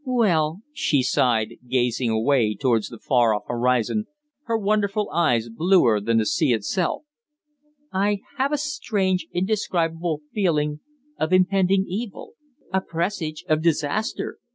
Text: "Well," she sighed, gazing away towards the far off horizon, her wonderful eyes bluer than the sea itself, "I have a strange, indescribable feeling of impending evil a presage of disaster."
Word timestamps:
"Well," 0.03 0.63
she 0.73 1.03
sighed, 1.03 1.57
gazing 1.69 2.09
away 2.09 2.55
towards 2.59 2.87
the 2.89 2.97
far 2.97 3.35
off 3.35 3.43
horizon, 3.47 4.07
her 4.45 4.57
wonderful 4.57 5.11
eyes 5.11 5.47
bluer 5.47 5.99
than 6.01 6.17
the 6.17 6.25
sea 6.25 6.53
itself, 6.53 7.03
"I 7.93 8.21
have 8.37 8.51
a 8.51 8.57
strange, 8.57 9.27
indescribable 9.31 10.21
feeling 10.33 10.79
of 11.19 11.31
impending 11.31 11.85
evil 11.87 12.33
a 12.73 12.81
presage 12.81 13.45
of 13.47 13.61
disaster." 13.61 14.39